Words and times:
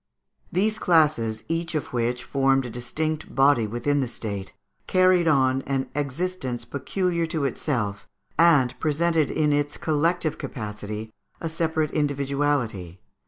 _These 0.51 0.79
classes, 0.79 1.43
each 1.47 1.75
of 1.75 1.93
which 1.93 2.23
formed 2.23 2.65
a 2.65 2.71
distinct 2.71 3.35
body 3.35 3.67
within 3.67 3.99
the 3.99 4.07
State, 4.07 4.51
carried 4.87 5.27
on 5.27 5.61
an 5.67 5.89
existence 5.93 6.65
peculiar 6.65 7.27
to 7.27 7.45
itself, 7.45 8.07
and 8.35 8.73
presented 8.79 9.29
in 9.29 9.53
its 9.53 9.77
collective 9.77 10.39
capacity 10.39 11.13
a 11.39 11.47
separate 11.49 11.91
individuality. 11.91 12.99